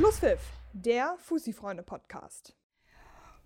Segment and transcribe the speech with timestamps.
[0.00, 0.40] Schlusspfiff,
[0.72, 2.54] der Fussi-Freunde-Podcast.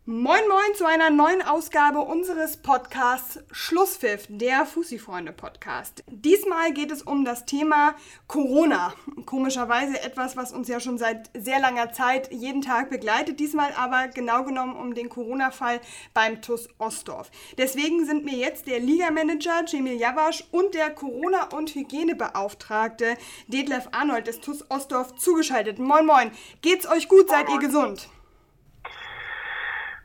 [0.07, 6.05] Moin Moin zu einer neuen Ausgabe unseres Podcasts Schlusspfiff, der Fussi-Freunde-Podcast.
[6.11, 7.95] Diesmal geht es um das Thema
[8.27, 8.93] Corona.
[9.25, 13.41] Komischerweise etwas, was uns ja schon seit sehr langer Zeit jeden Tag begleitet.
[13.41, 15.81] Diesmal aber genau genommen um den Corona-Fall
[16.13, 17.31] beim TUS Ostdorf.
[17.57, 23.17] Deswegen sind mir jetzt der Ligamanager Cemil Jawasch und der Corona- und Hygienebeauftragte
[23.47, 25.79] Detlef Arnold des TUS Ostdorf zugeschaltet.
[25.79, 26.31] Moin Moin.
[26.61, 27.31] Geht's euch gut?
[27.31, 28.11] Seid ihr gesund?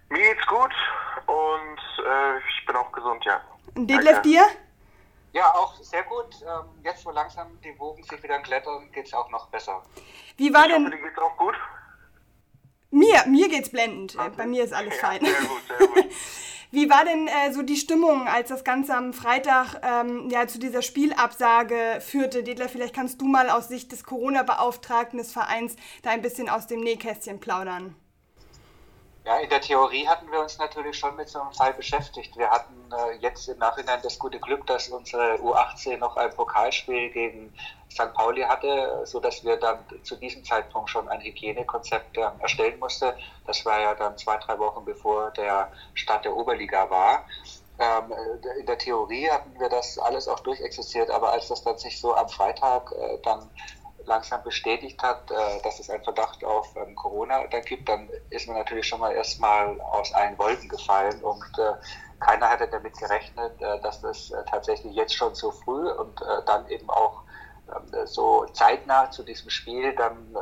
[0.10, 0.72] Mir geht's gut
[1.28, 3.42] und äh, ich bin auch gesund, ja.
[3.76, 4.46] Und Detlef dir?
[5.34, 6.36] Ja, auch sehr gut.
[6.42, 9.84] Ähm, jetzt, wo langsam die Wogen sich wieder klettern, geht's auch noch besser.
[10.38, 10.86] Wie war Ich denn.
[10.86, 11.56] hoffe, dir geht's auch gut.
[12.92, 14.16] Mir, mir geht's blendend.
[14.18, 14.32] Okay.
[14.36, 15.20] Bei mir ist alles Ja, fein.
[15.24, 16.06] Sehr gut, sehr gut.
[16.72, 20.60] Wie war denn äh, so die Stimmung, als das Ganze am Freitag ähm, ja, zu
[20.60, 22.44] dieser Spielabsage führte?
[22.44, 26.68] Detlef, vielleicht kannst du mal aus Sicht des Corona-Beauftragten des Vereins da ein bisschen aus
[26.68, 27.96] dem Nähkästchen plaudern.
[29.26, 32.36] Ja, in der Theorie hatten wir uns natürlich schon mit so einem Fall beschäftigt.
[32.38, 37.10] Wir hatten äh, jetzt im Nachhinein das gute Glück, dass unsere U18 noch ein Pokalspiel
[37.12, 37.54] gegen
[37.92, 38.14] St.
[38.14, 43.12] Pauli hatte, so dass wir dann zu diesem Zeitpunkt schon ein Hygienekonzept äh, erstellen mussten.
[43.46, 47.26] Das war ja dann zwei, drei Wochen bevor der Start der Oberliga war.
[47.80, 48.14] Ähm,
[48.60, 52.14] in der Theorie hatten wir das alles auch durchexistiert, aber als das dann sich so
[52.14, 53.50] am Freitag äh, dann
[54.06, 58.48] langsam bestätigt hat, äh, dass es einen Verdacht auf ähm, Corona dann gibt, dann ist
[58.48, 61.74] man natürlich schon mal erstmal aus allen Wolken gefallen und äh,
[62.20, 66.90] keiner hatte damit gerechnet, äh, dass das tatsächlich jetzt schon so früh und dann eben
[66.90, 67.24] auch
[67.70, 70.36] ähm, so zeitnah zu diesem Spiel dann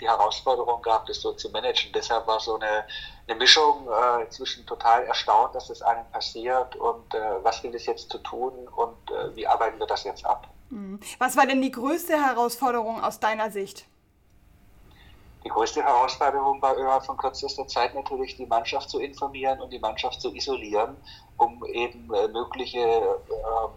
[0.00, 1.90] die Herausforderung gab, das so zu managen.
[1.92, 2.84] Deshalb war so eine,
[3.26, 3.88] eine Mischung
[4.28, 8.96] zwischen total erstaunt, dass das einem passiert und was gilt es jetzt zu tun und
[9.34, 10.46] wie arbeiten wir das jetzt ab.
[11.18, 13.86] Was war denn die größte Herausforderung aus deiner Sicht?
[15.44, 19.78] Die größte Herausforderung war innerhalb von kürzester Zeit natürlich die Mannschaft zu informieren und die
[19.78, 20.96] Mannschaft zu isolieren,
[21.36, 23.70] um eben äh, mögliche ähm,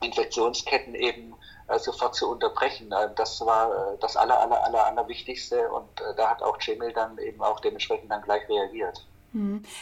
[0.00, 1.34] Infektionsketten eben
[1.68, 2.90] äh, sofort zu unterbrechen.
[2.92, 6.58] Äh, das war äh, das aller, aller, aller, aller Wichtigste und äh, da hat auch
[6.62, 9.04] Cemil dann eben auch dementsprechend dann gleich reagiert.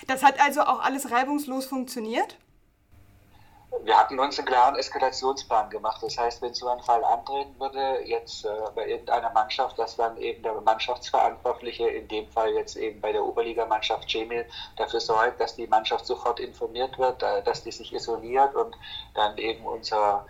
[0.09, 2.37] Das hat also auch alles reibungslos funktioniert?
[3.83, 6.03] Wir hatten uns einen klaren Eskalationsplan gemacht.
[6.03, 10.17] Das heißt, wenn so ein Fall antreten würde, jetzt äh, bei irgendeiner Mannschaft, dass dann
[10.17, 14.47] eben der Mannschaftsverantwortliche, in dem Fall jetzt eben bei der Oberligamannschaft Cemil,
[14.77, 18.77] dafür sorgt, dass die Mannschaft sofort informiert wird, äh, dass die sich isoliert und
[19.15, 20.25] dann eben unser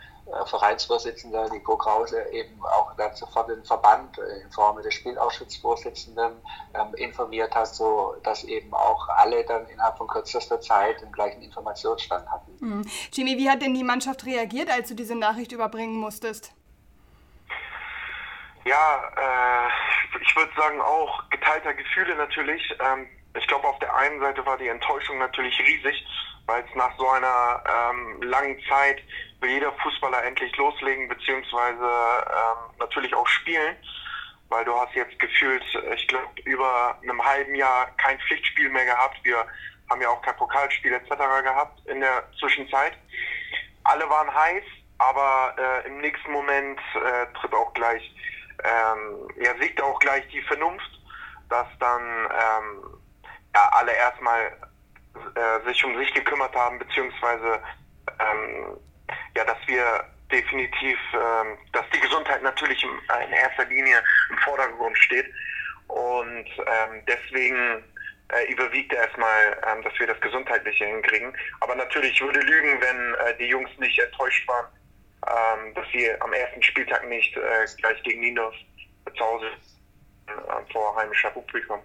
[0.46, 6.32] Vereinsvorsitzender Nico Krause eben auch dann sofort den Verband äh, in Form des Spielausschussvorsitzenden
[6.74, 11.42] ähm, informiert hat, so dass eben auch alle dann innerhalb von kürzester Zeit den gleichen
[11.42, 12.58] Informationsstand hatten.
[12.60, 12.90] Hm.
[13.12, 16.52] Jimmy, wie hat denn die Mannschaft reagiert, als du diese Nachricht überbringen musstest?
[18.64, 22.62] Ja, äh, ich würde sagen auch geteilter Gefühle natürlich.
[22.80, 26.06] Ähm, ich glaube, auf der einen Seite war die Enttäuschung natürlich riesig,
[26.46, 29.02] weil es nach so einer ähm, langen Zeit
[29.40, 33.76] will jeder Fußballer endlich loslegen, beziehungsweise ähm, natürlich auch spielen,
[34.48, 39.18] weil du hast jetzt gefühlt, ich glaube, über einem halben Jahr kein Pflichtspiel mehr gehabt.
[39.22, 39.46] Wir
[39.90, 41.10] haben ja auch kein Pokalspiel etc.
[41.42, 42.92] gehabt in der Zwischenzeit.
[43.84, 44.64] Alle waren heiß,
[44.98, 48.14] aber äh, im nächsten Moment äh, tritt auch gleich,
[48.62, 50.90] ähm, ja, siegt auch gleich die Vernunft,
[51.50, 53.00] dass dann ähm,
[53.54, 54.56] ja, alle erstmal
[55.34, 57.60] äh, sich um sich gekümmert haben, beziehungsweise
[58.20, 58.76] ähm,
[59.36, 62.90] ja, dass wir definitiv, ähm, dass die Gesundheit natürlich in,
[63.26, 65.26] in erster Linie im Vordergrund steht
[65.88, 67.84] und ähm, deswegen
[68.28, 71.36] äh, überwiegt erstmal, ähm, dass wir das Gesundheitliche hinkriegen.
[71.60, 74.66] Aber natürlich ich würde lügen, wenn äh, die Jungs nicht enttäuscht waren,
[75.26, 78.54] ähm, dass sie am ersten Spieltag nicht äh, gleich gegen Ninos
[79.16, 79.46] zu Hause
[80.26, 81.80] äh, vor heimischer Publikum.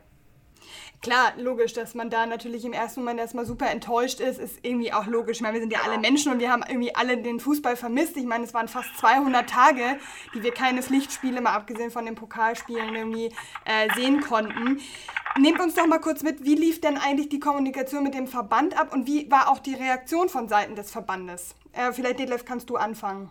[1.02, 4.92] Klar, logisch, dass man da natürlich im ersten Moment erstmal super enttäuscht ist, ist irgendwie
[4.92, 5.38] auch logisch.
[5.38, 8.18] Ich meine, wir sind ja alle Menschen und wir haben irgendwie alle den Fußball vermisst.
[8.18, 9.98] Ich meine, es waren fast 200 Tage,
[10.34, 13.28] die wir keine Pflichtspiele, mal abgesehen von den Pokalspielen, irgendwie
[13.64, 14.82] äh, sehen konnten.
[15.38, 18.78] Nehmt uns doch mal kurz mit, wie lief denn eigentlich die Kommunikation mit dem Verband
[18.78, 21.56] ab und wie war auch die Reaktion von Seiten des Verbandes?
[21.72, 23.30] Äh, vielleicht, Detlef, kannst du anfangen.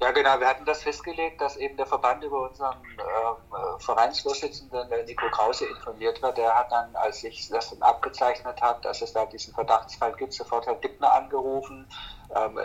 [0.00, 0.38] Ja, genau.
[0.38, 5.66] Wir hatten das festgelegt, dass eben der Verband über unseren ähm, Vereinsvorsitzenden der Nico Krause
[5.66, 6.38] informiert wird.
[6.38, 10.34] Der hat dann, als sich das dann abgezeichnet hat, dass es da diesen Verdachtsfall gibt,
[10.34, 11.88] sofort Herr Dippner angerufen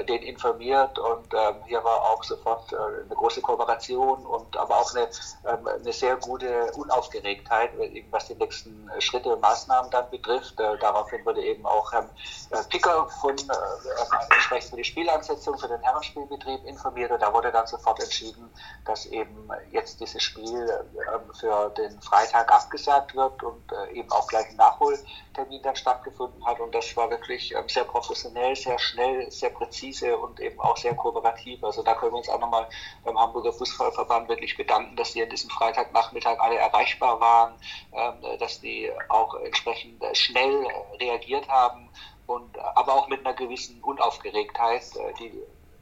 [0.07, 4.93] den informiert und ähm, hier war auch sofort äh, eine große Kooperation und aber auch
[4.93, 5.07] eine,
[5.47, 7.71] ähm, eine sehr gute Unaufgeregtheit,
[8.11, 10.59] was die nächsten Schritte und Maßnahmen dann betrifft.
[10.59, 12.09] Äh, daraufhin wurde eben auch ähm,
[12.51, 17.51] äh, Picker von äh, entsprechend für die Spielansetzung für den Herrenspielbetrieb informiert und da wurde
[17.51, 18.49] dann sofort entschieden,
[18.85, 24.27] dass eben jetzt dieses Spiel äh, für den Freitag abgesagt wird und äh, eben auch
[24.27, 29.31] gleich ein Nachholtermin dann stattgefunden hat und das war wirklich ähm, sehr professionell, sehr schnell,
[29.31, 31.63] sehr präzise und eben auch sehr kooperativ.
[31.63, 32.67] Also da können wir uns auch nochmal
[33.03, 37.53] beim Hamburger Fußballverband wirklich bedanken, dass die an diesem Freitagnachmittag alle erreichbar waren,
[37.93, 40.67] ähm, dass die auch entsprechend schnell
[40.99, 41.89] reagiert haben
[42.25, 45.33] und aber auch mit einer gewissen Unaufgeregtheit, äh, die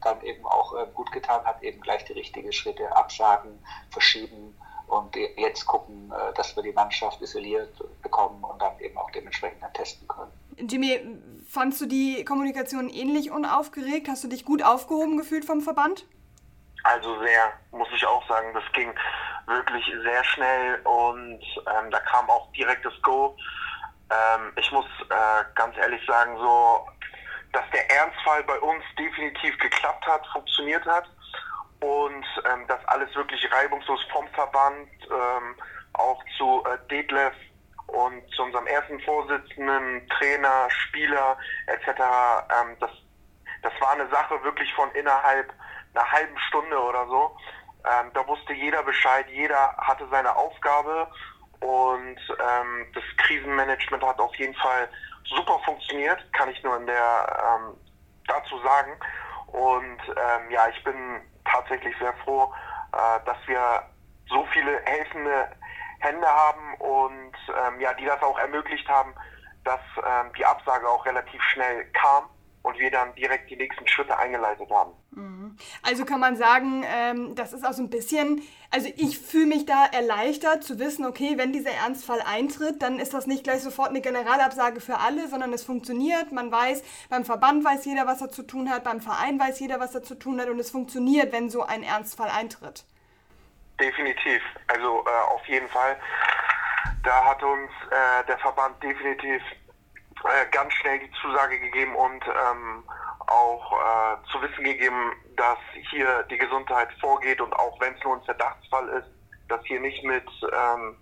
[0.02, 3.58] dann eben auch äh, gut getan hat, eben gleich die richtigen Schritte absagen,
[3.90, 4.56] verschieben
[4.88, 7.72] und jetzt gucken, äh, dass wir die Mannschaft isoliert
[8.02, 10.32] bekommen und dann eben auch dementsprechend dann testen können.
[10.56, 11.00] Jimmy,
[11.52, 14.08] fandst du die Kommunikation ähnlich unaufgeregt?
[14.08, 16.06] Hast du dich gut aufgehoben gefühlt vom Verband?
[16.84, 18.54] Also sehr, muss ich auch sagen.
[18.54, 18.92] Das ging
[19.46, 23.36] wirklich sehr schnell und ähm, da kam auch direkt das Go.
[24.10, 26.86] Ähm, ich muss äh, ganz ehrlich sagen, so,
[27.52, 31.04] dass der Ernstfall bei uns definitiv geklappt hat, funktioniert hat
[31.80, 35.54] und ähm, dass alles wirklich reibungslos vom Verband ähm,
[35.92, 37.34] auch zu äh, Detlef
[37.92, 41.36] und zu unserem ersten Vorsitzenden, Trainer, Spieler
[41.66, 41.88] etc.
[41.88, 42.90] Ähm, das,
[43.62, 45.52] das war eine Sache wirklich von innerhalb
[45.94, 47.36] einer halben Stunde oder so.
[47.84, 51.08] Ähm, da wusste jeder Bescheid, jeder hatte seine Aufgabe
[51.60, 54.88] und ähm, das Krisenmanagement hat auf jeden Fall
[55.24, 57.76] super funktioniert, kann ich nur in der ähm,
[58.26, 58.92] dazu sagen.
[59.48, 62.52] Und ähm, ja, ich bin tatsächlich sehr froh,
[62.92, 63.82] äh, dass wir
[64.28, 65.48] so viele helfende
[66.02, 69.14] Hände haben und ähm, ja, die das auch ermöglicht haben,
[69.64, 72.24] dass ähm, die Absage auch relativ schnell kam
[72.62, 74.92] und wir dann direkt die nächsten Schritte eingeleitet haben.
[75.10, 75.56] Mhm.
[75.82, 79.66] Also kann man sagen, ähm, das ist auch so ein bisschen, also ich fühle mich
[79.66, 83.90] da erleichtert zu wissen, okay, wenn dieser Ernstfall eintritt, dann ist das nicht gleich sofort
[83.90, 86.32] eine Generalabsage für alle, sondern es funktioniert.
[86.32, 89.80] Man weiß, beim Verband weiß jeder, was er zu tun hat, beim Verein weiß jeder,
[89.80, 92.84] was er zu tun hat und es funktioniert, wenn so ein Ernstfall eintritt.
[93.80, 95.96] Definitiv, also äh, auf jeden Fall.
[97.02, 99.42] Da hat uns äh, der Verband definitiv
[100.24, 102.84] äh, ganz schnell die Zusage gegeben und ähm,
[103.26, 105.58] auch äh, zu wissen gegeben, dass
[105.90, 109.08] hier die Gesundheit vorgeht und auch wenn es nur ein Verdachtsfall ist,
[109.48, 110.96] dass hier nicht mit ähm,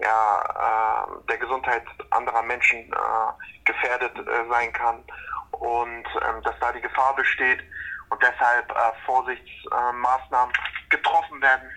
[0.00, 5.04] ja, äh, der Gesundheit anderer Menschen äh, gefährdet äh, sein kann
[5.52, 7.60] und ähm, dass da die Gefahr besteht
[8.10, 8.72] und deshalb
[9.06, 10.52] Vorsichtsmaßnahmen
[10.90, 11.70] getroffen werden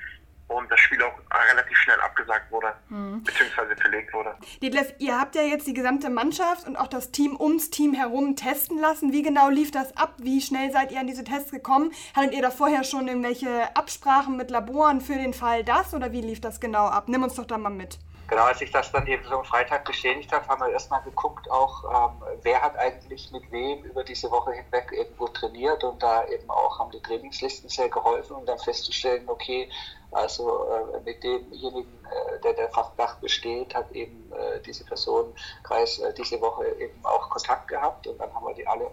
[0.47, 1.13] und das Spiel auch
[1.51, 3.23] relativ schnell abgesagt wurde, mhm.
[3.23, 4.35] beziehungsweise verlegt wurde.
[4.61, 8.35] Detlef, ihr habt ja jetzt die gesamte Mannschaft und auch das Team ums Team herum
[8.35, 9.11] testen lassen.
[9.11, 10.13] Wie genau lief das ab?
[10.17, 11.91] Wie schnell seid ihr an diese Tests gekommen?
[12.15, 16.21] Hattet ihr da vorher schon irgendwelche Absprachen mit Laboren für den Fall das oder wie
[16.21, 17.05] lief das genau ab?
[17.07, 17.97] Nimm uns doch da mal mit.
[18.27, 21.49] Genau, als sich das dann eben so am Freitag bestätigt hat, haben wir erstmal geguckt,
[21.51, 26.25] auch ähm, wer hat eigentlich mit wem über diese Woche hinweg irgendwo trainiert und da
[26.27, 29.69] eben auch haben die Trainingslisten sehr geholfen, um dann festzustellen, okay,
[30.15, 36.13] also äh, mit demjenigen, äh, der der Verdacht besteht, hat eben äh, diese Personenkreis äh,
[36.13, 38.89] diese Woche eben auch Kontakt gehabt und dann haben wir die alle äh,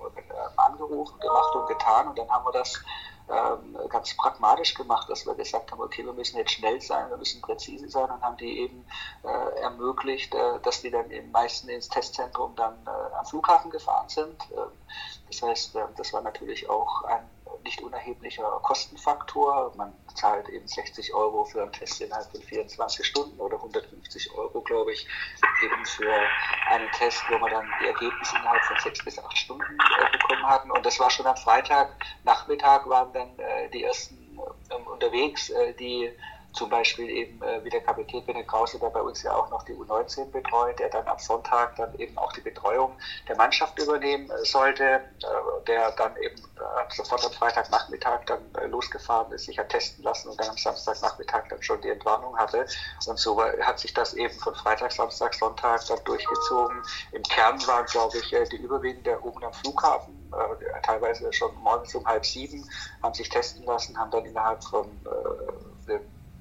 [0.56, 2.82] angerufen, gemacht und getan und dann haben wir das
[3.30, 7.16] ähm, ganz pragmatisch gemacht, dass wir gesagt haben, okay, wir müssen jetzt schnell sein, wir
[7.16, 8.84] müssen präzise sein und haben die eben
[9.22, 14.08] äh, ermöglicht, äh, dass die dann im meisten ins Testzentrum dann äh, am Flughafen gefahren
[14.08, 14.36] sind.
[14.50, 14.72] Ähm,
[15.28, 17.28] das heißt, äh, das war natürlich auch ein
[17.64, 19.72] nicht unerheblicher Kostenfaktor.
[19.76, 24.60] Man zahlt eben 60 Euro für einen Test innerhalb von 24 Stunden oder 150 Euro,
[24.60, 25.06] glaube ich,
[25.62, 26.12] eben für
[26.68, 30.46] einen Test, wo wir dann die Ergebnisse innerhalb von sechs bis acht Stunden äh, bekommen
[30.46, 30.70] hatten.
[30.70, 34.38] Und das war schon am Freitagnachmittag, waren dann äh, die ersten
[34.70, 36.10] äh, unterwegs, äh, die
[36.52, 39.62] zum Beispiel eben äh, wie der Kapitän Benne Krause, der bei uns ja auch noch
[39.64, 42.92] die U19 betreut, der dann am Sonntag dann eben auch die Betreuung
[43.28, 45.00] der Mannschaft übernehmen äh, sollte, äh,
[45.66, 50.28] der dann eben äh, sofort am Freitagnachmittag dann äh, losgefahren ist, sich hat testen lassen
[50.28, 52.66] und dann am Samstagnachmittag dann schon die Entwarnung hatte.
[53.06, 56.82] Und so hat sich das eben von Freitag, Samstag, Sonntag dann durchgezogen.
[57.12, 60.18] Im Kern waren, glaube ich, äh, die überwiegende oben am Flughafen,
[60.82, 62.66] teilweise schon morgens um halb sieben,
[63.02, 64.88] haben sich testen lassen, haben dann innerhalb von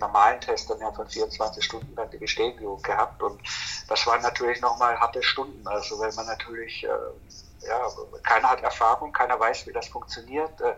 [0.02, 3.24] normalen Test dann ja von 24 Stunden dann die Bestätigung gehabt.
[3.24, 3.42] Und
[3.88, 5.66] das waren natürlich nochmal harte Stunden.
[5.68, 7.88] Also wenn man natürlich, äh, ja,
[8.24, 10.60] keiner hat Erfahrung, keiner weiß, wie das funktioniert.
[10.60, 10.76] Äh,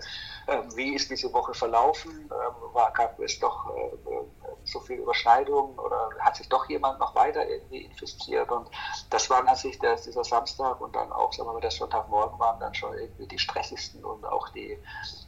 [0.47, 2.11] äh, wie ist diese Woche verlaufen?
[2.11, 4.23] Ähm, war, gab es doch äh,
[4.65, 8.69] so viel Überschneidung oder hat sich doch jemand noch weiter irgendwie infiziert und
[9.09, 12.39] das waren an sich der, dieser Samstag und dann auch, sagen wir mal, der Sonntagmorgen
[12.39, 14.77] waren dann schon irgendwie die stressigsten und auch die,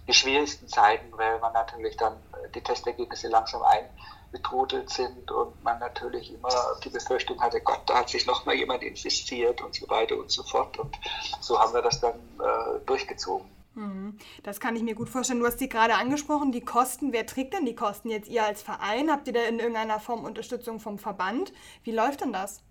[0.07, 2.21] die schwierigsten Zeiten, weil man natürlich dann
[2.55, 6.49] die Testergebnisse langsam eingetrudelt sind und man natürlich immer
[6.83, 10.31] die Befürchtung hatte, Gott, da hat sich noch mal jemand infiziert und so weiter und
[10.31, 10.95] so fort und
[11.41, 13.47] so haben wir das dann äh, durchgezogen.
[13.75, 14.17] Mhm.
[14.43, 15.39] Das kann ich mir gut vorstellen.
[15.39, 17.11] Du hast die gerade angesprochen, die Kosten.
[17.11, 18.29] Wer trägt denn die Kosten jetzt?
[18.29, 19.11] Ihr als Verein?
[19.11, 21.51] Habt ihr da in irgendeiner Form Unterstützung vom Verband?
[21.83, 22.61] Wie läuft denn das?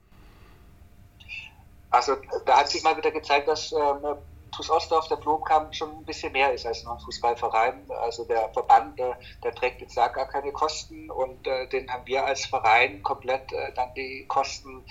[1.90, 4.16] Also da hat sich mal wieder gezeigt, dass ähm,
[4.56, 7.90] TuS Ostdorf, der Blomkamp, schon ein bisschen mehr ist als nur ein Fußballverein.
[8.02, 12.24] Also der Verband, der, der trägt jetzt gar keine Kosten und äh, den haben wir
[12.24, 14.84] als Verein komplett äh, dann die Kosten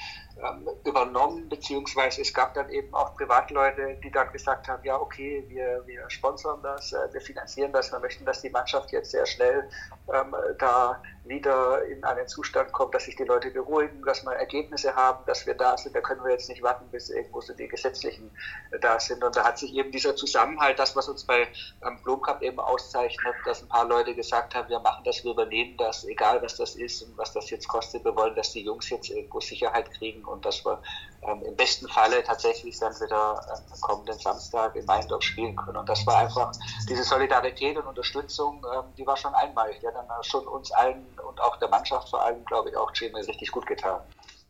[0.84, 5.84] übernommen, beziehungsweise es gab dann eben auch Privatleute, die dann gesagt haben, ja okay, wir,
[5.86, 9.70] wir sponsern das, äh, wir finanzieren das, wir möchten, dass die Mannschaft jetzt sehr schnell
[10.14, 14.94] ähm, da wieder in einen Zustand kommt, dass sich die Leute beruhigen, dass wir Ergebnisse
[14.94, 15.96] haben, dass wir da sind.
[15.96, 18.30] Da können wir jetzt nicht warten, bis irgendwo so die gesetzlichen
[18.72, 19.24] äh, da sind.
[19.24, 21.48] Und da hat sich eben dieser Zusammenhalt, das, was uns bei
[21.86, 25.78] ähm, Blomkamp eben auszeichnet, dass ein paar Leute gesagt haben, wir machen das, wir übernehmen
[25.78, 28.04] das, egal was das ist und was das jetzt kostet.
[28.04, 30.82] Wir wollen, dass die Jungs jetzt irgendwo Sicherheit kriegen und dass wir
[31.22, 35.78] ähm, im besten Falle tatsächlich dann wieder ähm, kommenden Samstag in Meindorf spielen können.
[35.78, 36.52] Und das war einfach
[36.90, 39.80] diese Solidarität und Unterstützung, ähm, die war schon einmalig.
[39.80, 42.92] Die hat dann schon uns allen und auch der Mannschaft vor allem, glaube ich, auch
[42.94, 44.02] Jimmy richtig gut getan.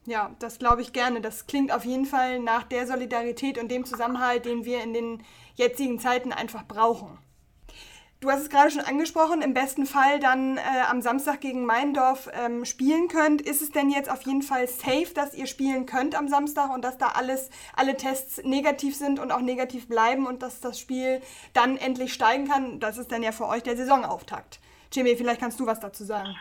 [0.06, 1.22] Ja, das glaube ich gerne.
[1.22, 5.24] Das klingt auf jeden Fall nach der Solidarität und dem Zusammenhalt, den wir in den
[5.56, 7.18] jetzigen Zeiten einfach brauchen.
[8.24, 12.30] Du hast es gerade schon angesprochen, im besten Fall dann äh, am Samstag gegen Meindorf
[12.32, 13.42] ähm, spielen könnt.
[13.42, 16.86] Ist es denn jetzt auf jeden Fall safe, dass ihr spielen könnt am Samstag und
[16.86, 21.22] dass da alles, alle Tests negativ sind und auch negativ bleiben und dass das Spiel
[21.54, 22.80] dann endlich steigen kann?
[22.80, 24.62] Das ist dann ja für euch der Saisonauftakt.
[24.94, 26.34] Jimmy, vielleicht kannst du was dazu sagen.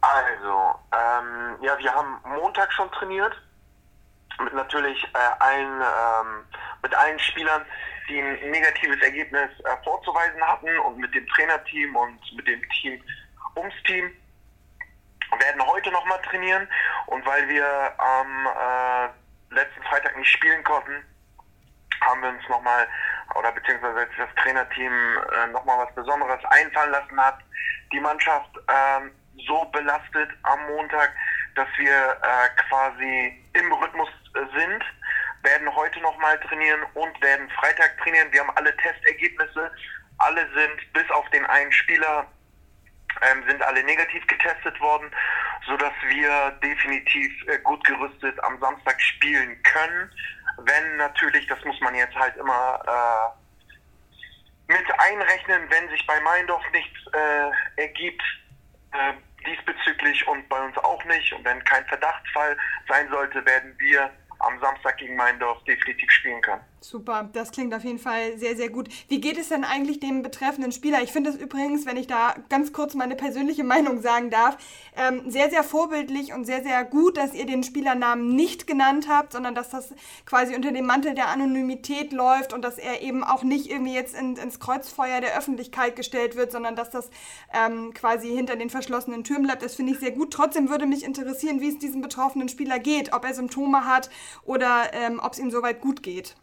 [0.00, 3.34] Also, ähm, ja, wir haben Montag schon trainiert
[4.42, 6.44] mit natürlich äh, allen, ähm,
[6.82, 7.62] mit allen Spielern,
[8.08, 13.02] die ein negatives Ergebnis äh, vorzuweisen hatten und mit dem Trainerteam und mit dem Team
[13.56, 14.10] ums Team.
[15.38, 16.68] werden heute nochmal trainieren
[17.06, 21.04] und weil wir am äh, letzten Freitag nicht spielen konnten,
[22.00, 22.86] haben wir uns nochmal,
[23.34, 27.38] oder beziehungsweise das Trainerteam äh, nochmal was Besonderes einfallen lassen hat,
[27.92, 29.00] die Mannschaft äh,
[29.46, 31.12] so belastet am Montag,
[31.54, 34.84] dass wir äh, quasi im Rhythmus äh, sind
[35.44, 38.32] werden heute nochmal trainieren und werden Freitag trainieren.
[38.32, 39.70] Wir haben alle Testergebnisse.
[40.18, 42.26] Alle sind, bis auf den einen Spieler,
[43.22, 45.10] ähm, sind alle negativ getestet worden,
[45.66, 50.10] sodass wir definitiv äh, gut gerüstet am Samstag spielen können.
[50.58, 56.62] Wenn natürlich, das muss man jetzt halt immer äh, mit einrechnen, wenn sich bei Meindorf
[56.72, 58.22] nichts äh, ergibt,
[58.92, 59.12] äh,
[59.46, 61.32] diesbezüglich und bei uns auch nicht.
[61.32, 62.56] Und wenn kein Verdachtsfall
[62.88, 64.10] sein sollte, werden wir
[64.46, 66.60] am Samstag gegen Meindorf definitiv spielen kann.
[66.86, 68.90] Super, das klingt auf jeden Fall sehr, sehr gut.
[69.08, 71.02] Wie geht es denn eigentlich dem betreffenden Spieler?
[71.02, 74.58] Ich finde es übrigens, wenn ich da ganz kurz meine persönliche Meinung sagen darf,
[74.94, 79.32] ähm, sehr, sehr vorbildlich und sehr, sehr gut, dass ihr den Spielernamen nicht genannt habt,
[79.32, 79.94] sondern dass das
[80.26, 84.14] quasi unter dem Mantel der Anonymität läuft und dass er eben auch nicht irgendwie jetzt
[84.14, 87.08] in, ins Kreuzfeuer der Öffentlichkeit gestellt wird, sondern dass das
[87.54, 89.62] ähm, quasi hinter den verschlossenen Türen bleibt.
[89.62, 90.34] Das finde ich sehr gut.
[90.34, 94.10] Trotzdem würde mich interessieren, wie es diesem betroffenen Spieler geht, ob er Symptome hat
[94.44, 96.36] oder ähm, ob es ihm soweit gut geht.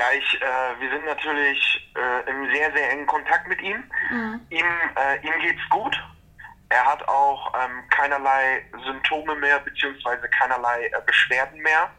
[0.00, 3.84] Ja, ich, äh, wir sind natürlich äh, im sehr, sehr engen Kontakt mit ihm.
[4.10, 4.40] Mhm.
[4.48, 4.64] Ihm,
[4.96, 5.94] äh, ihm geht's gut.
[6.70, 11.90] Er hat auch ähm, keinerlei Symptome mehr, beziehungsweise keinerlei äh, Beschwerden mehr.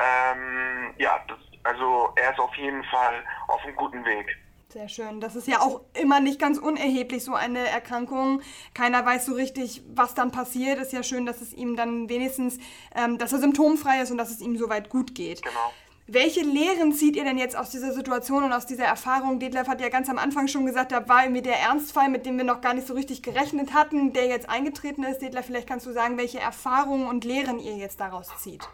[0.00, 4.36] Ähm, ja, das, also er ist auf jeden Fall auf einem guten Weg.
[4.70, 5.20] Sehr schön.
[5.20, 8.42] Das ist ja auch immer nicht ganz unerheblich, so eine Erkrankung.
[8.74, 10.80] Keiner weiß so richtig, was dann passiert.
[10.80, 12.58] Ist ja schön, dass es ihm dann wenigstens,
[12.96, 15.42] ähm, dass er symptomfrei ist und dass es ihm soweit gut geht.
[15.42, 15.72] Genau.
[16.14, 19.38] Welche Lehren zieht ihr denn jetzt aus dieser Situation und aus dieser Erfahrung?
[19.38, 22.36] Detlef hat ja ganz am Anfang schon gesagt, da war irgendwie der Ernstfall, mit dem
[22.36, 25.22] wir noch gar nicht so richtig gerechnet hatten, der jetzt eingetreten ist.
[25.22, 28.68] Detlef, vielleicht kannst du sagen, welche Erfahrungen und Lehren ihr jetzt daraus zieht.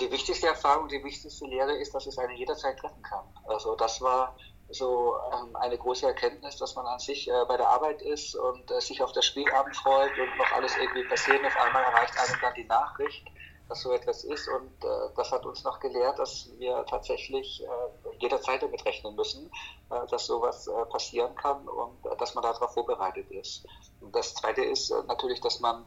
[0.00, 3.24] Die wichtigste Erfahrung, die wichtigste Lehre ist, dass es einen jederzeit treffen kann.
[3.46, 4.34] Also das war
[4.70, 8.70] so ähm, eine große Erkenntnis, dass man an sich äh, bei der Arbeit ist und
[8.70, 11.44] äh, sich auf das Spielabend freut und noch alles irgendwie passiert.
[11.44, 13.26] Auf einmal erreicht einem dann die Nachricht
[13.68, 14.48] dass so etwas ist.
[14.48, 19.50] Und äh, das hat uns noch gelehrt, dass wir tatsächlich äh, jederzeit damit rechnen müssen,
[19.90, 23.66] äh, dass sowas äh, passieren kann und äh, dass man darauf vorbereitet ist.
[24.00, 25.84] Und das Zweite ist äh, natürlich, dass man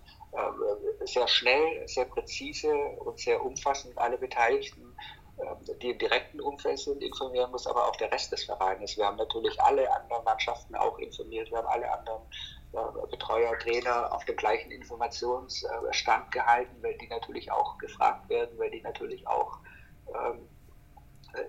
[1.06, 4.96] sehr schnell, sehr präzise und sehr umfassend alle Beteiligten
[5.82, 8.98] die im direkten Umfeld sind, informieren muss, aber auch der Rest des Vereines.
[8.98, 12.24] Wir haben natürlich alle anderen Mannschaften auch informiert, wir haben alle anderen
[12.72, 18.82] Betreuer, Trainer auf dem gleichen Informationsstand gehalten, weil die natürlich auch gefragt werden, weil die
[18.82, 19.60] natürlich auch
[20.14, 20.48] ähm,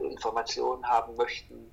[0.01, 1.73] Informationen haben möchten,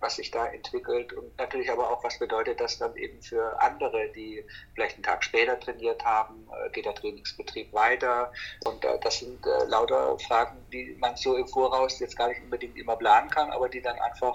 [0.00, 4.10] was sich da entwickelt und natürlich aber auch, was bedeutet das dann eben für andere,
[4.14, 8.32] die vielleicht einen Tag später trainiert haben, äh, geht der Trainingsbetrieb weiter?
[8.64, 12.42] Und äh, das sind äh, lauter Fragen, die man so im Voraus jetzt gar nicht
[12.42, 14.34] unbedingt immer planen kann, aber die dann einfach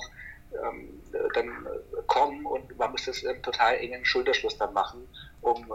[0.53, 1.01] ähm,
[1.33, 1.67] dann
[2.07, 5.07] kommen und man muss das im total engen Schulterschluss dann machen,
[5.41, 5.71] um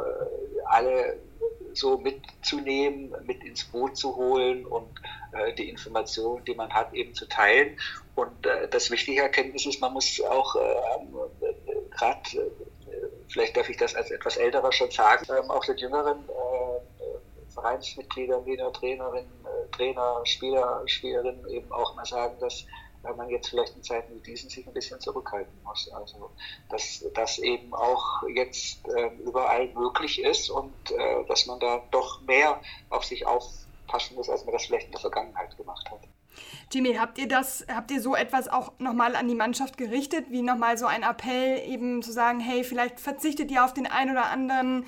[0.66, 1.18] alle
[1.76, 4.88] so mitzunehmen, mit ins Boot zu holen und
[5.32, 7.78] äh, die Informationen, die man hat, eben zu teilen.
[8.14, 11.50] Und äh, das wichtige Erkenntnis ist, man muss auch äh,
[11.90, 16.18] gerade, äh, vielleicht darf ich das als etwas älterer schon sagen, ähm, auch den jüngeren
[16.28, 22.64] äh, Vereinsmitgliedern, Trainer, Trainerinnen, äh, Trainer, Spieler, Spielerinnen eben auch mal sagen, dass
[23.06, 25.88] weil man jetzt vielleicht in Zeiten wie diesen sich ein bisschen zurückhalten muss.
[25.92, 26.30] Also
[26.68, 32.20] dass das eben auch jetzt äh, überall möglich ist und äh, dass man da doch
[32.22, 32.60] mehr
[32.90, 36.00] auf sich aufpassen muss, als man das vielleicht in der Vergangenheit gemacht hat.
[36.72, 40.42] Jimmy, habt ihr das, habt ihr so etwas auch nochmal an die Mannschaft gerichtet, wie
[40.42, 44.26] nochmal so ein Appell, eben zu sagen, hey, vielleicht verzichtet ihr auf den einen oder
[44.26, 44.84] anderen,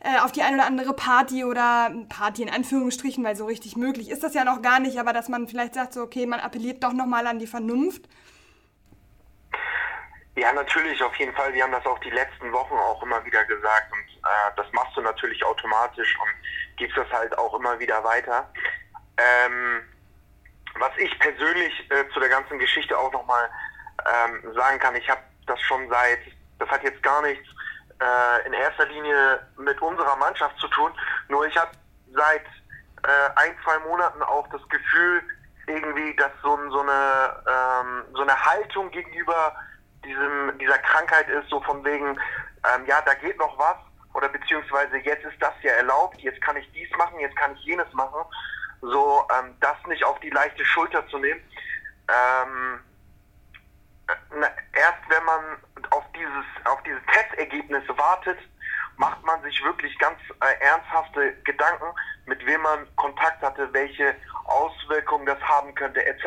[0.00, 4.10] äh, auf die ein oder andere Party oder Party in Anführungsstrichen, weil so richtig möglich
[4.10, 6.84] ist das ja noch gar nicht, aber dass man vielleicht sagt, so, okay, man appelliert
[6.84, 8.08] doch nochmal an die Vernunft.
[10.34, 11.52] Ja, natürlich, auf jeden Fall.
[11.52, 14.96] Wir haben das auch die letzten Wochen auch immer wieder gesagt und äh, das machst
[14.96, 18.50] du natürlich automatisch und gibst das halt auch immer wieder weiter.
[19.18, 19.82] Ähm,
[20.78, 23.48] was ich persönlich äh, zu der ganzen Geschichte auch nochmal
[24.06, 26.20] ähm, sagen kann, ich habe das schon seit,
[26.58, 27.46] das hat jetzt gar nichts
[28.00, 30.92] äh, in erster Linie mit unserer Mannschaft zu tun,
[31.28, 31.70] nur ich habe
[32.14, 32.44] seit
[33.04, 35.22] äh, ein, zwei Monaten auch das Gefühl,
[35.66, 39.54] irgendwie, dass so, so, eine, ähm, so eine Haltung gegenüber
[40.04, 42.18] diesem, dieser Krankheit ist, so von wegen,
[42.74, 43.76] ähm, ja, da geht noch was,
[44.14, 47.64] oder beziehungsweise jetzt ist das ja erlaubt, jetzt kann ich dies machen, jetzt kann ich
[47.64, 48.24] jenes machen
[48.82, 51.40] so ähm, das nicht auf die leichte Schulter zu nehmen.
[52.08, 52.80] Ähm,
[54.34, 55.40] na, erst wenn man
[55.90, 58.38] auf dieses, auf diese Testergebnisse wartet,
[58.96, 61.86] macht man sich wirklich ganz äh, ernsthafte Gedanken,
[62.26, 66.24] mit wem man Kontakt hatte, welche Auswirkungen das haben könnte, etc.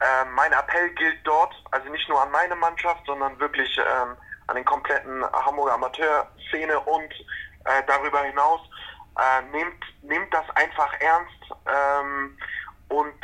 [0.00, 4.56] Äh, mein Appell gilt dort, also nicht nur an meine Mannschaft, sondern wirklich ähm, an
[4.56, 7.12] den kompletten Hamburger Amateurszene und
[7.64, 8.60] äh, darüber hinaus
[9.18, 12.38] äh, nehmt, nehmt das einfach ernst ähm,
[12.88, 13.20] und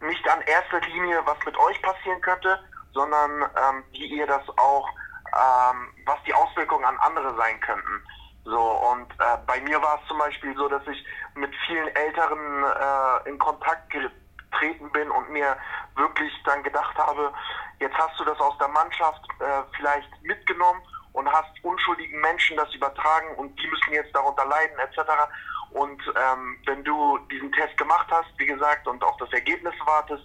[0.00, 2.58] nicht an erster Linie, was mit euch passieren könnte,
[2.92, 4.88] sondern ähm, wie ihr das auch,
[5.32, 8.02] ähm, was die Auswirkungen an andere sein könnten.
[8.44, 12.64] So, und äh, bei mir war es zum Beispiel so, dass ich mit vielen Älteren
[12.64, 15.56] äh, in Kontakt getreten bin und mir
[15.96, 17.32] wirklich dann gedacht habe,
[17.80, 20.80] jetzt hast du das aus der Mannschaft äh, vielleicht mitgenommen
[21.16, 25.00] und hast unschuldigen Menschen das übertragen und die müssen jetzt darunter leiden etc.
[25.70, 30.24] Und ähm, wenn du diesen Test gemacht hast, wie gesagt, und auf das Ergebnis wartest,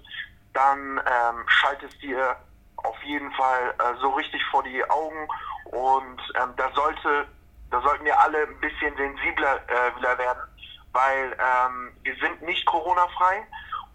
[0.53, 2.35] dann ähm, schaltest dir
[2.75, 5.27] auf jeden Fall äh, so richtig vor die Augen
[5.65, 7.25] und ähm, da sollte,
[7.69, 10.43] da sollten wir alle ein bisschen sensibler äh, werden,
[10.91, 13.47] weil ähm, wir sind nicht Corona-frei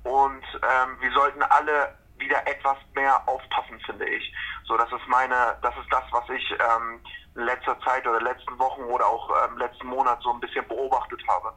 [0.04, 4.32] und ähm, wir sollten alle wieder etwas mehr aufpassen, finde ich.
[4.64, 7.00] So, das ist meine, das ist das, was ich ähm,
[7.34, 11.22] in letzter Zeit oder letzten Wochen oder auch ähm, letzten Monat so ein bisschen beobachtet
[11.28, 11.52] habe.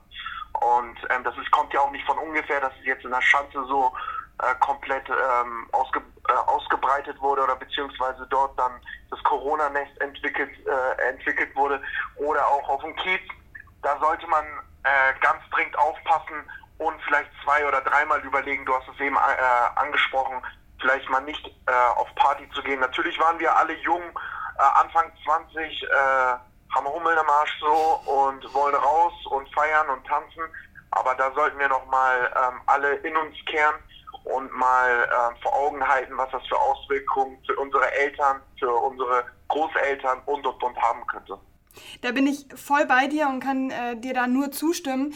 [0.53, 3.21] Und ähm, das ist, kommt ja auch nicht von ungefähr, dass es jetzt in der
[3.21, 3.93] Schanze so
[4.39, 8.71] äh, komplett ähm, ausge, äh, ausgebreitet wurde oder beziehungsweise dort dann
[9.09, 11.81] das Corona-Nest entwickelt, äh, entwickelt wurde
[12.17, 13.21] oder auch auf dem Kiez.
[13.81, 14.45] Da sollte man
[14.83, 19.79] äh, ganz dringend aufpassen und vielleicht zwei oder dreimal überlegen, du hast es eben äh,
[19.79, 20.41] angesprochen,
[20.81, 22.79] vielleicht mal nicht äh, auf Party zu gehen.
[22.79, 25.87] Natürlich waren wir alle jung, äh, Anfang 20, äh,
[26.73, 30.43] haben Hummel am Arsch so und wollen raus und feiern und tanzen.
[30.91, 33.75] Aber da sollten wir nochmal ähm, alle in uns kehren
[34.23, 39.25] und mal äh, vor Augen halten, was das für Auswirkungen für unsere Eltern, für unsere
[39.49, 41.37] Großeltern und und und haben könnte.
[42.01, 45.13] Da bin ich voll bei dir und kann äh, dir da nur zustimmen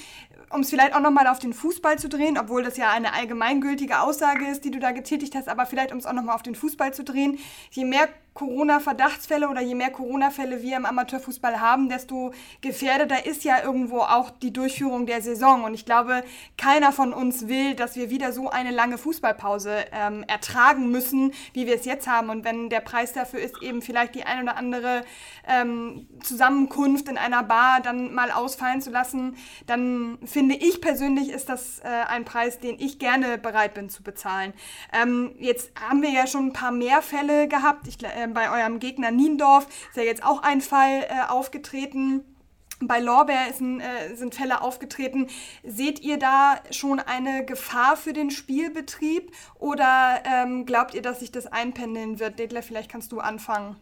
[0.49, 3.99] um es vielleicht auch nochmal auf den Fußball zu drehen, obwohl das ja eine allgemeingültige
[3.99, 6.55] Aussage ist, die du da getätigt hast, aber vielleicht um es auch nochmal auf den
[6.55, 7.39] Fußball zu drehen,
[7.71, 13.63] je mehr Corona-Verdachtsfälle oder je mehr Corona-Fälle wir im Amateurfußball haben, desto gefährdeter ist ja
[13.63, 15.63] irgendwo auch die Durchführung der Saison.
[15.63, 16.23] Und ich glaube,
[16.57, 21.67] keiner von uns will, dass wir wieder so eine lange Fußballpause ähm, ertragen müssen, wie
[21.67, 22.29] wir es jetzt haben.
[22.29, 25.03] Und wenn der Preis dafür ist, eben vielleicht die ein oder andere
[25.47, 29.35] ähm, Zusammenkunft in einer Bar dann mal ausfallen zu lassen,
[29.67, 34.01] dann finde ich persönlich, ist das äh, ein Preis, den ich gerne bereit bin zu
[34.01, 34.53] bezahlen.
[34.91, 37.87] Ähm, jetzt haben wir ja schon ein paar mehr Fälle gehabt.
[37.87, 42.23] Ich, äh, äh, bei eurem Gegner Niendorf ist ja jetzt auch ein Fall äh, aufgetreten.
[42.79, 45.27] Bei Lorbeer ein, äh, sind Fälle aufgetreten.
[45.63, 51.31] Seht ihr da schon eine Gefahr für den Spielbetrieb oder ähm, glaubt ihr, dass sich
[51.31, 52.39] das einpendeln wird?
[52.39, 53.77] Detlef, vielleicht kannst du anfangen.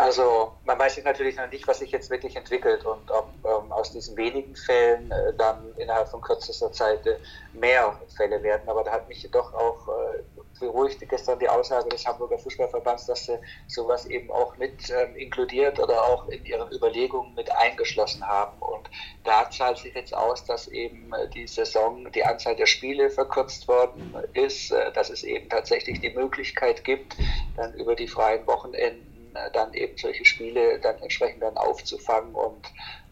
[0.00, 3.92] Also man weiß natürlich noch nicht, was sich jetzt wirklich entwickelt und ob ähm, aus
[3.92, 7.18] diesen wenigen Fällen äh, dann innerhalb von kürzester Zeit äh,
[7.52, 8.66] mehr Fälle werden.
[8.66, 10.22] Aber da hat mich doch auch äh,
[10.60, 15.80] beruhigt gestern die Aussage des Hamburger Fußballverbands, dass sie sowas eben auch mit ähm, inkludiert
[15.80, 18.60] oder auch in ihren Überlegungen mit eingeschlossen haben.
[18.60, 18.88] Und
[19.24, 23.66] da zahlt sich jetzt aus, dass eben äh, die Saison, die Anzahl der Spiele verkürzt
[23.66, 27.16] worden ist, äh, dass es eben tatsächlich die Möglichkeit gibt,
[27.56, 32.66] dann über die freien Wochenenden äh, dann eben solche Spiele dann entsprechend dann aufzufangen und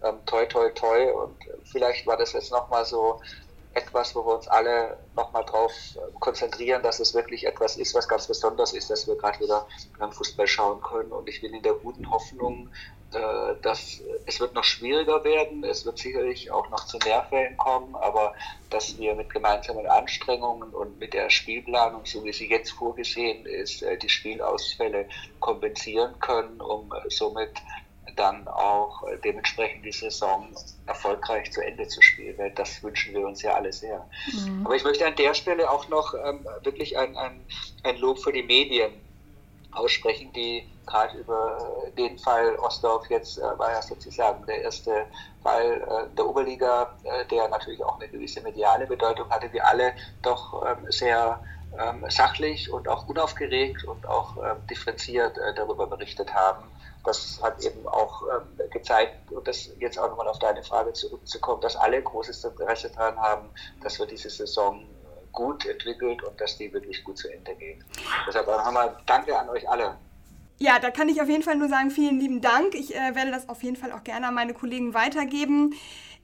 [0.04, 3.20] ähm, toi toi toi und vielleicht war das jetzt nochmal so
[3.78, 8.08] etwas, wo wir uns alle nochmal drauf äh, konzentrieren, dass es wirklich etwas ist, was
[8.08, 9.66] ganz besonders ist, dass wir gerade wieder
[9.98, 11.12] beim Fußball schauen können.
[11.12, 12.70] Und ich bin in der guten Hoffnung,
[13.12, 15.64] äh, dass es wird noch schwieriger werden.
[15.64, 18.34] Es wird sicherlich auch noch zu Lehrfällen kommen, aber
[18.70, 23.82] dass wir mit gemeinsamen Anstrengungen und mit der Spielplanung, so wie sie jetzt vorgesehen ist,
[23.82, 25.08] äh, die Spielausfälle
[25.40, 27.52] kompensieren können, um somit
[28.16, 30.48] dann auch dementsprechend die Saison
[30.86, 32.36] erfolgreich zu Ende zu spielen.
[32.54, 34.06] Das wünschen wir uns ja alle sehr.
[34.32, 34.66] Mhm.
[34.66, 37.40] Aber ich möchte an der Stelle auch noch ähm, wirklich ein, ein,
[37.84, 38.92] ein Lob für die Medien
[39.72, 41.58] aussprechen, die gerade über
[41.96, 45.06] den Fall Ostdorf jetzt äh, war ja sozusagen der erste
[45.42, 49.92] Fall äh, der Oberliga, äh, der natürlich auch eine gewisse mediale Bedeutung hatte, die alle
[50.22, 51.40] doch ähm, sehr
[51.78, 56.64] ähm, sachlich und auch unaufgeregt und auch ähm, differenziert äh, darüber berichtet haben
[57.04, 61.60] das hat eben auch ähm, gezeigt, und das jetzt auch nochmal auf deine Frage zurückzukommen,
[61.60, 63.48] dass alle großes Interesse daran haben,
[63.82, 64.84] dass wir diese Saison
[65.32, 67.78] gut entwickelt und dass die wirklich gut zu Ende geht.
[68.26, 69.96] Deshalb nochmal Danke an euch alle.
[70.60, 72.74] Ja, da kann ich auf jeden Fall nur sagen, vielen lieben Dank.
[72.74, 75.74] Ich äh, werde das auf jeden Fall auch gerne an meine Kollegen weitergeben.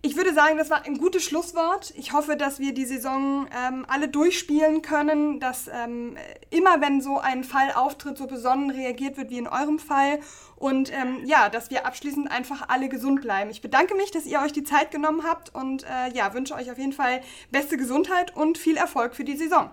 [0.07, 1.95] Ich würde sagen, das war ein gutes Schlusswort.
[1.97, 6.19] Ich hoffe, dass wir die Saison ähm, alle durchspielen können, dass ähm,
[6.51, 10.19] immer, wenn so ein Fall auftritt, so besonnen reagiert wird wie in eurem Fall.
[10.57, 13.49] Und ähm, ja, dass wir abschließend einfach alle gesund bleiben.
[13.49, 16.71] Ich bedanke mich, dass ihr euch die Zeit genommen habt und äh, ja, wünsche euch
[16.71, 19.71] auf jeden Fall beste Gesundheit und viel Erfolg für die Saison.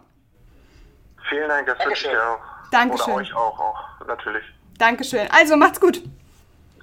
[1.28, 2.40] Vielen Dank, das wünsche ich dir auch.
[2.72, 3.14] Dankeschön.
[3.16, 4.46] Oder euch auch, auch, natürlich.
[4.78, 5.28] Dankeschön.
[5.30, 6.02] Also, macht's gut.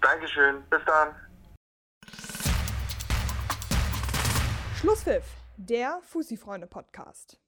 [0.02, 0.62] Dankeschön.
[0.68, 1.14] Bis dann.
[4.80, 5.24] Schlusspfiff,
[5.56, 7.40] der Fussi-Freunde-Podcast.